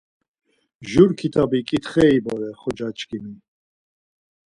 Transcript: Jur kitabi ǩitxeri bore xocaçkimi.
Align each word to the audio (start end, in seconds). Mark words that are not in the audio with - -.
Jur 0.89 1.09
kitabi 1.19 1.59
ǩitxeri 1.67 2.19
bore 2.25 2.49
xocaçkimi. 2.59 3.33